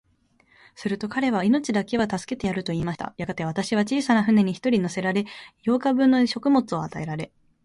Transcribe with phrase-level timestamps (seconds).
[0.73, 3.13] すると彼は、命だけは助けてやる、と言いました。
[3.17, 5.25] やがて、私は小さな舟に一人乗せられ、
[5.63, 7.31] 八日分の食物を与えられ、